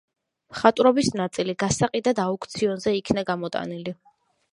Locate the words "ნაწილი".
1.19-1.53